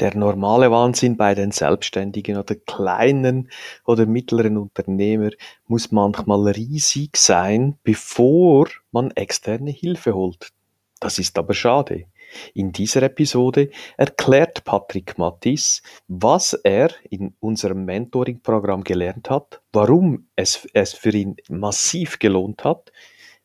[0.00, 3.48] Der normale Wahnsinn bei den Selbstständigen oder kleinen
[3.86, 5.30] oder mittleren Unternehmer
[5.68, 10.50] muss manchmal riesig sein, bevor man externe Hilfe holt.
[10.98, 12.06] Das ist aber schade.
[12.54, 20.66] In dieser Episode erklärt Patrick Mattis, was er in unserem Mentoring-Programm gelernt hat, warum es
[20.72, 22.90] es für ihn massiv gelohnt hat,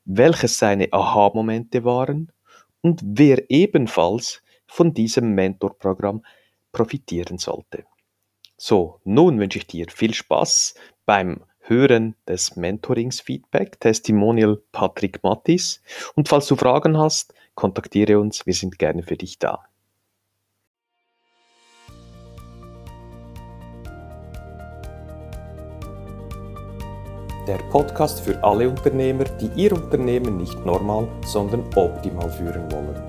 [0.06, 2.32] welches seine Aha-Momente waren
[2.82, 6.24] und wer ebenfalls von diesem Mentorprogramm
[6.80, 7.84] profitieren sollte.
[8.56, 15.82] So, nun wünsche ich dir viel Spaß beim Hören des Mentorings-Feedback, Testimonial Patrick Mattis.
[16.16, 19.66] Und falls du Fragen hast, kontaktiere uns, wir sind gerne für dich da.
[27.46, 33.09] Der Podcast für alle Unternehmer, die ihr Unternehmen nicht normal, sondern optimal führen wollen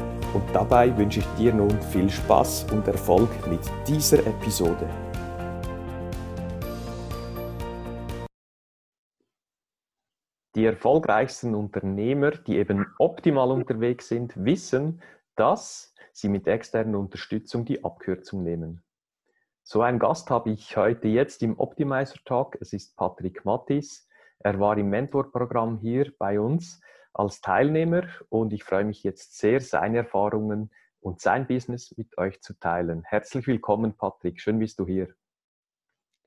[0.33, 4.87] und dabei wünsche ich dir nun viel Spaß und Erfolg mit dieser Episode.
[10.55, 15.01] Die erfolgreichsten Unternehmer, die eben optimal unterwegs sind, wissen,
[15.35, 18.83] dass sie mit externer Unterstützung die Abkürzung nehmen.
[19.63, 22.57] So einen Gast habe ich heute jetzt im Optimizer Talk.
[22.59, 24.09] Es ist Patrick Mattis.
[24.39, 26.81] Er war im Mentorprogramm hier bei uns
[27.13, 32.41] als Teilnehmer und ich freue mich jetzt sehr, seine Erfahrungen und sein Business mit euch
[32.41, 33.03] zu teilen.
[33.03, 34.39] Herzlich willkommen, Patrick.
[34.39, 35.09] Schön bist du hier.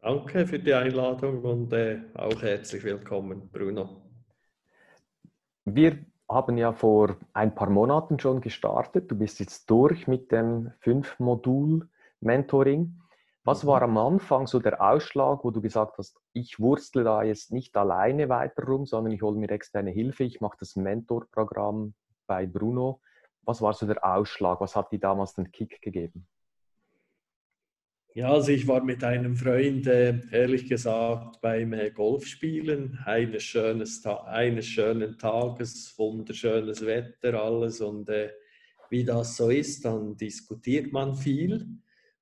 [0.01, 4.03] Danke für die Einladung und äh, auch herzlich willkommen, Bruno.
[5.65, 9.11] Wir haben ja vor ein paar Monaten schon gestartet.
[9.11, 13.01] Du bist jetzt durch mit dem Fünf-Modul-Mentoring.
[13.47, 17.53] Was war am Anfang so der Ausschlag, wo du gesagt hast, ich wurstle da jetzt
[17.53, 21.93] nicht alleine weiter rum, sondern ich hole mir externe Hilfe, ich mache das Mentorprogramm
[22.27, 23.03] bei Bruno.
[23.43, 24.63] Was war so der Ausschlag?
[24.63, 26.27] Was hat dir damals den Kick gegeben?
[28.15, 34.07] Ja, also ich war mit einem Freund, äh, ehrlich gesagt, beim äh, Golfspielen eines, schönes,
[34.07, 38.31] eines schönen Tages, wunderschönes Wetter, alles und äh,
[38.89, 41.67] wie das so ist, dann diskutiert man viel.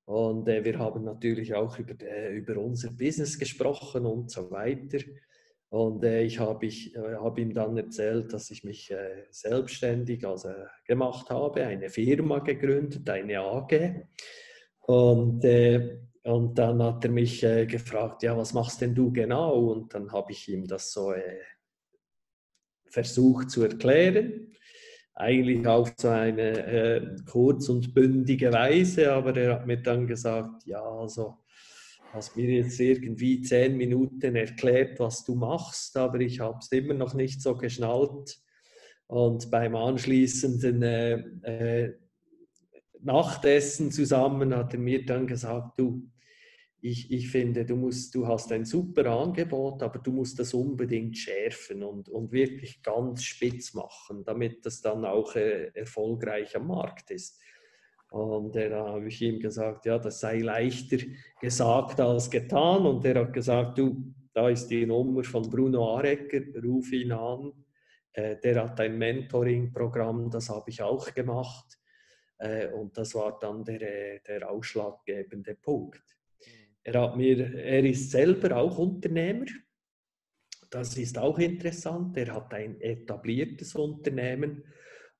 [0.05, 4.99] Und äh, wir haben natürlich auch über, äh, über unser Business gesprochen und so weiter.
[5.69, 10.49] Und äh, ich habe äh, hab ihm dann erzählt, dass ich mich äh, selbstständig also,
[10.85, 14.05] gemacht habe, eine Firma gegründet, eine AG.
[14.81, 19.71] Und, äh, und dann hat er mich gefragt, ja, was machst denn du genau?
[19.71, 21.13] Und dann habe ich ihm das so
[22.85, 24.53] versucht zu erklären
[25.15, 30.65] eigentlich auf so eine äh, kurz und bündige Weise, aber er hat mir dann gesagt,
[30.65, 31.37] ja, also
[32.13, 36.93] hast mir jetzt irgendwie zehn Minuten erklärt, was du machst, aber ich habe es immer
[36.93, 38.39] noch nicht so geschnallt.
[39.07, 41.13] Und beim anschließenden äh,
[41.43, 41.93] äh,
[43.01, 46.09] Nachtessen zusammen hat er mir dann gesagt, du,
[46.83, 51.17] ich, ich finde, du, musst, du hast ein super Angebot, aber du musst das unbedingt
[51.17, 57.09] schärfen und, und wirklich ganz spitz machen, damit das dann auch äh, erfolgreich am Markt
[57.11, 57.39] ist.
[58.11, 60.97] Und da habe ich ihm gesagt, ja, das sei leichter
[61.39, 62.85] gesagt als getan.
[62.85, 67.53] Und er hat gesagt, du, da ist die Nummer von Bruno Arecker, ruf ihn an.
[68.11, 71.79] Äh, der hat ein Mentoring-Programm, das habe ich auch gemacht.
[72.39, 76.03] Äh, und das war dann der, äh, der ausschlaggebende Punkt.
[76.83, 79.45] Er, hat mir, er ist selber auch Unternehmer.
[80.69, 82.17] Das ist auch interessant.
[82.17, 84.63] Er hat ein etabliertes Unternehmen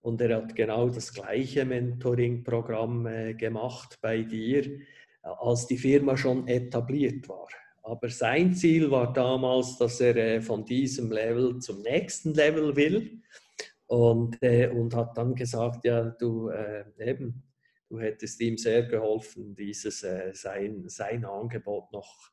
[0.03, 4.79] und er hat genau das gleiche Mentoring-Programm äh, gemacht bei dir, äh,
[5.23, 7.47] als die Firma schon etabliert war.
[7.83, 13.21] Aber sein Ziel war damals, dass er äh, von diesem Level zum nächsten Level will
[13.87, 16.49] und, und hat dann gesagt, ja, du
[16.97, 17.43] eben,
[17.93, 22.31] du hättest ihm sehr geholfen, dieses äh, sein, sein Angebot noch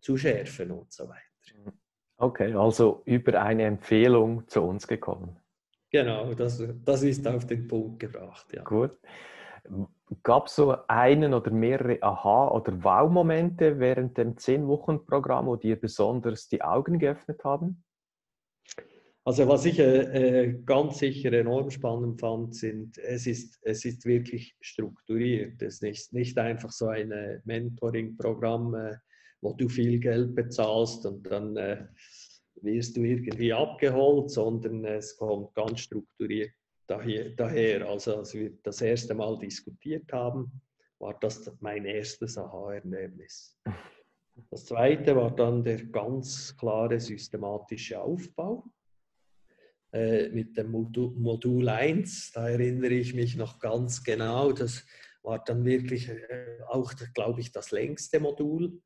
[0.00, 1.76] zu schärfen und so weiter.
[2.16, 5.38] Okay, also über eine Empfehlung zu uns gekommen.
[5.90, 8.46] Genau, das, das ist auf den Punkt gebracht.
[8.54, 8.62] Ja.
[8.62, 8.92] Gut.
[10.22, 16.48] Gab es so einen oder mehrere Aha- oder Wow-Momente während dem 10-Wochen-Programm, wo dir besonders
[16.48, 17.84] die Augen geöffnet haben?
[19.24, 24.04] Also was ich äh, äh, ganz sicher enorm spannend fand, sind, es ist, es ist
[24.04, 25.62] wirklich strukturiert.
[25.62, 28.96] Es ist nicht, nicht einfach so ein äh, Mentoring-Programm, äh,
[29.40, 31.86] wo du viel Geld bezahlst und dann äh,
[32.62, 36.52] wirst du irgendwie abgeholt, sondern es kommt ganz strukturiert
[36.88, 37.30] daher.
[37.30, 37.88] daher.
[37.88, 40.50] Also als wir das erste Mal diskutiert haben,
[40.98, 43.56] war das mein erstes Aha-Erlebnis.
[44.50, 48.64] Das zweite war dann der ganz klare systematische Aufbau
[49.92, 52.32] äh, mit dem Modul, Modul 1.
[52.32, 54.52] Da erinnere ich mich noch ganz genau.
[54.52, 54.86] Das
[55.22, 58.80] war dann wirklich äh, auch, glaube ich, das längste Modul.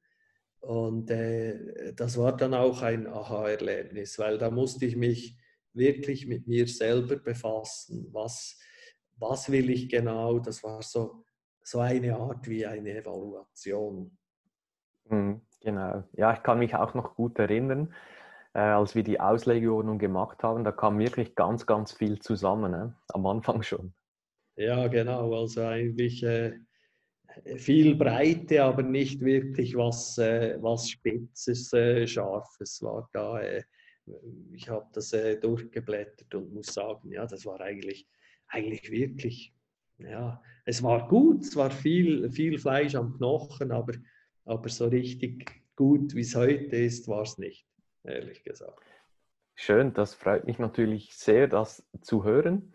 [0.60, 5.38] Und äh, das war dann auch ein Aha-Erlebnis, weil da musste ich mich
[5.72, 8.08] wirklich mit mir selber befassen.
[8.12, 8.58] Was,
[9.16, 10.40] was will ich genau?
[10.40, 11.24] Das war so,
[11.62, 14.18] so eine Art wie eine Evaluation.
[15.08, 16.02] Mhm, genau.
[16.14, 17.94] Ja, ich kann mich auch noch gut erinnern
[18.56, 22.96] äh, als wir die Auslegeordnung gemacht haben, da kam wirklich ganz, ganz viel zusammen, ne?
[23.08, 23.92] am Anfang schon.
[24.56, 25.38] Ja, genau.
[25.38, 26.54] Also eigentlich äh,
[27.58, 33.40] viel Breite, aber nicht wirklich was, äh, was Spitzes, äh, Scharfes war da.
[33.40, 33.62] Äh,
[34.52, 38.08] ich habe das äh, durchgeblättert und muss sagen, ja, das war eigentlich,
[38.48, 39.52] eigentlich wirklich,
[39.98, 43.92] ja, es war gut, es war viel, viel Fleisch am Knochen, aber,
[44.46, 47.66] aber so richtig gut, wie es heute ist, war es nicht
[48.08, 48.82] ehrlich gesagt.
[49.54, 52.72] Schön, das freut mich natürlich sehr, das zu hören.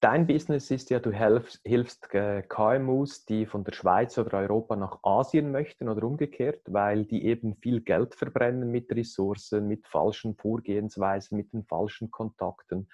[0.00, 5.00] Dein Business ist ja, du hilfst, hilfst KMUs, die von der Schweiz oder Europa nach
[5.02, 11.36] Asien möchten oder umgekehrt, weil die eben viel Geld verbrennen mit Ressourcen, mit falschen Vorgehensweisen,
[11.36, 12.88] mit den falschen Kontakten,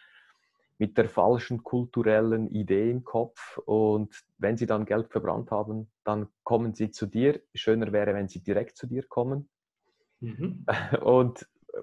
[0.79, 3.57] mit der falschen kulturellen Idee im Kopf.
[3.59, 7.41] Und wenn sie dann Geld verbrannt haben, dann kommen sie zu dir.
[7.55, 9.49] Schöner wäre, wenn sie direkt zu dir kommen.
[10.21, 10.67] Mhm.
[11.03, 11.43] Und
[11.73, 11.79] äh,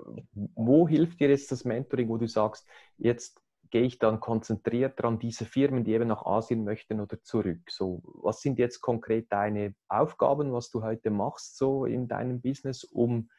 [0.56, 5.18] wo hilft dir jetzt das Mentoring, wo du sagst, jetzt gehe ich dann konzentriert an
[5.18, 7.62] diese Firmen, die eben nach Asien möchten oder zurück?
[7.70, 12.84] So, was sind jetzt konkret deine Aufgaben, was du heute machst so in deinem Business,
[12.84, 13.30] um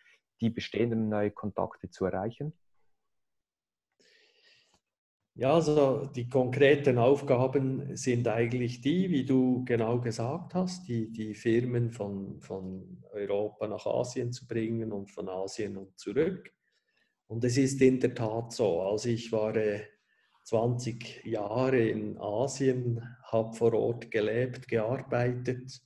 [0.40, 2.52] die bestehenden neuen Kontakte zu erreichen?
[5.36, 11.34] Ja, also die konkreten Aufgaben sind eigentlich die, wie du genau gesagt hast, die, die
[11.34, 16.52] Firmen von, von Europa nach Asien zu bringen und von Asien und zurück.
[17.26, 18.82] Und es ist in der Tat so.
[18.82, 19.54] Also ich war
[20.44, 25.80] 20 Jahre in Asien, habe vor Ort gelebt, gearbeitet,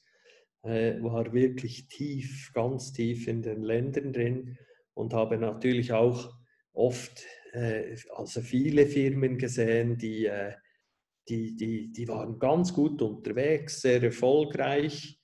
[0.62, 4.58] äh, war wirklich tief, ganz tief in den Ländern drin
[4.94, 6.35] und habe natürlich auch
[6.73, 10.55] oft äh, also viele Firmen gesehen, die, äh,
[11.29, 15.18] die, die, die waren ganz gut unterwegs, sehr erfolgreich,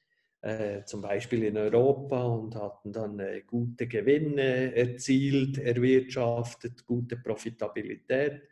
[0.44, 8.42] äh, zum Beispiel in Europa und hatten dann gute Gewinne erzielt, erwirtschaftet, gute Profitabilität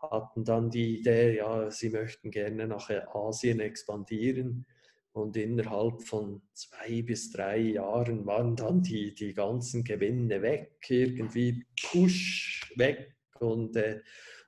[0.00, 4.66] hatten dann die Idee, ja, sie möchten gerne nach Asien expandieren.
[5.12, 11.66] Und innerhalb von zwei bis drei Jahren waren dann die, die ganzen Gewinne weg, irgendwie
[11.90, 13.16] push weg.
[13.40, 14.00] Und, äh,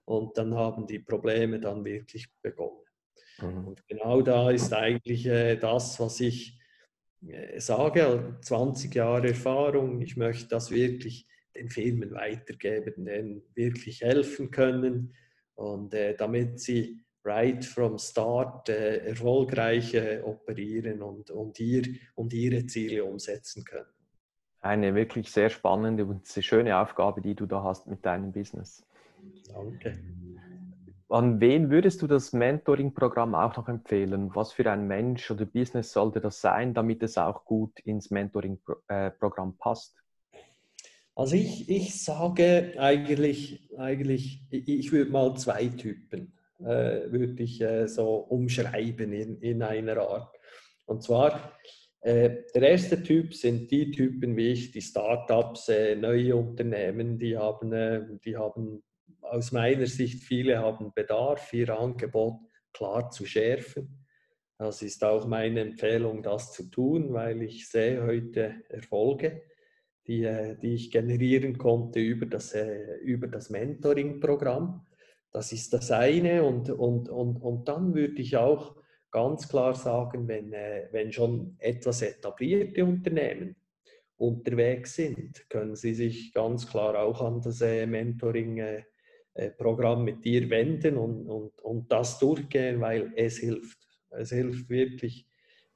[0.05, 2.85] und dann haben die Probleme dann wirklich begonnen.
[3.41, 3.67] Mhm.
[3.67, 6.62] Und genau da ist eigentlich äh, das, was ich äh,
[7.59, 10.01] sage, 20 Jahre Erfahrung.
[10.01, 15.15] Ich möchte das wirklich den Firmen weitergeben, denen wirklich helfen können.
[15.55, 21.85] Und äh, damit sie right from start äh, erfolgreich äh, operieren und, und, ihr,
[22.15, 23.87] und ihre Ziele umsetzen können.
[24.61, 28.85] Eine wirklich sehr spannende und sehr schöne Aufgabe, die du da hast mit deinem Business.
[29.53, 29.99] Danke.
[31.13, 34.35] An wen würdest du das Mentoring-Programm auch noch empfehlen?
[34.35, 39.51] Was für ein Mensch oder Business sollte das sein, damit es auch gut ins Mentoring-Programm
[39.51, 40.03] äh, passt?
[41.15, 47.87] Also ich, ich sage eigentlich, eigentlich, ich würde mal zwei Typen äh, würde ich äh,
[47.89, 50.35] so umschreiben in, in einer Art.
[50.87, 51.53] Und zwar,
[52.01, 57.37] äh, der erste Typ sind die Typen wie ich, die Startups, äh, neue Unternehmen, die
[57.37, 58.83] haben, äh, die haben
[59.21, 62.41] aus meiner Sicht, viele haben Bedarf, ihr Angebot
[62.73, 64.07] klar zu schärfen.
[64.59, 69.43] Das ist auch meine Empfehlung, das zu tun, weil ich sehe heute Erfolge,
[70.07, 72.57] die, äh, die ich generieren konnte über das,
[73.03, 74.87] über das Mentoring-Programm.
[75.33, 76.45] Das ist das eine.
[76.45, 78.77] Und, und, und, und dann würde ich auch
[79.11, 83.57] ganz klar sagen, wenn, äh, wenn schon etwas etablierte Unternehmen
[84.17, 87.87] unterwegs sind, können sie sich ganz klar auch an das äh,
[89.35, 93.79] Äh, mit dir wenden und, und, und das durchgehen, weil es hilft.
[94.11, 95.27] Es hilft wirklich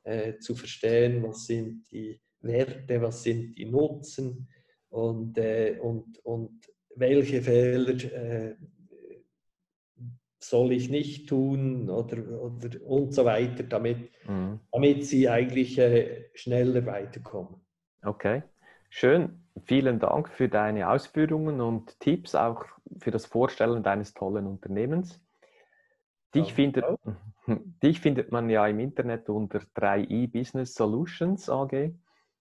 [0.04, 4.48] äh, zu verstehen, was sind die Werte, was sind die Nutzen
[4.90, 8.56] und, äh, und, und welche Fehler äh,
[10.38, 14.60] soll ich nicht tun oder, oder und so weiter, damit, mhm.
[14.70, 17.60] damit sie eigentlich äh, schneller weiterkommen.
[18.02, 18.42] Okay,
[18.90, 19.45] schön.
[19.64, 22.64] Vielen Dank für deine Ausführungen und Tipps, auch
[22.98, 25.20] für das Vorstellen deines tollen Unternehmens.
[26.34, 26.84] Dich, findet,
[27.82, 31.94] dich findet man ja im Internet unter 3i Business Solutions AG,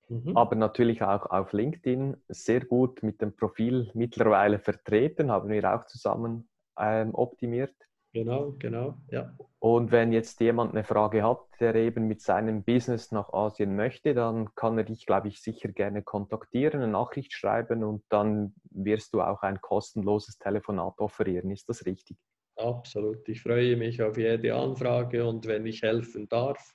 [0.10, 0.36] mhm.
[0.36, 2.17] aber natürlich auch auf LinkedIn.
[2.27, 7.75] Sehr gut mit dem Profil mittlerweile vertreten, haben wir auch zusammen ähm, optimiert.
[8.15, 9.36] Genau, genau, ja.
[9.60, 14.13] Und wenn jetzt jemand eine Frage hat, der eben mit seinem Business nach Asien möchte,
[14.13, 19.13] dann kann er dich, glaube ich, sicher gerne kontaktieren, eine Nachricht schreiben und dann wirst
[19.13, 21.51] du auch ein kostenloses Telefonat offerieren.
[21.51, 22.15] Ist das richtig?
[22.55, 23.27] Absolut.
[23.27, 26.74] Ich freue mich auf jede Anfrage und wenn ich helfen darf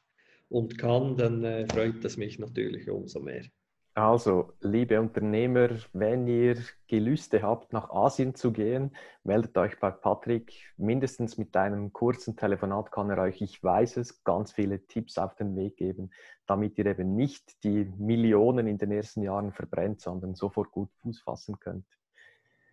[0.51, 3.47] und kann, dann äh, freut es mich natürlich umso mehr.
[3.95, 6.57] Also, liebe Unternehmer, wenn ihr
[6.87, 10.53] Gelüste habt, nach Asien zu gehen, meldet euch bei Patrick.
[10.77, 15.35] Mindestens mit einem kurzen Telefonat kann er euch, ich weiß es, ganz viele Tipps auf
[15.35, 16.13] den Weg geben,
[16.47, 21.23] damit ihr eben nicht die Millionen in den ersten Jahren verbrennt, sondern sofort gut Fuß
[21.23, 21.87] fassen könnt.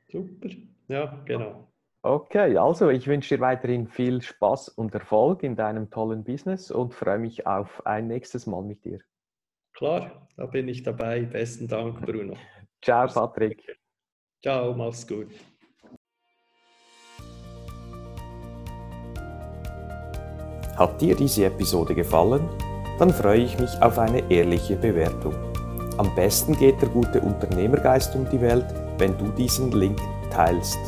[0.08, 0.50] Super,
[0.88, 1.68] ja, genau.
[2.04, 6.94] Okay, also ich wünsche dir weiterhin viel Spaß und Erfolg in deinem tollen Business und
[6.94, 9.00] freue mich auf ein nächstes Mal mit dir.
[9.78, 11.22] Klar, da bin ich dabei.
[11.22, 12.34] Besten Dank, Bruno.
[12.82, 13.62] Ciao, Patrick.
[14.42, 15.28] Ciao, mach's gut.
[20.76, 22.50] Hat dir diese Episode gefallen?
[22.98, 25.36] Dann freue ich mich auf eine ehrliche Bewertung.
[25.98, 28.66] Am besten geht der gute Unternehmergeist um die Welt,
[28.98, 30.00] wenn du diesen Link
[30.32, 30.80] teilst.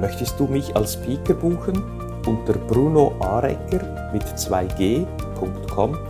[0.00, 1.80] Möchtest du mich als Speaker buchen?
[2.26, 6.09] Unter brunoarecker mit 2g.com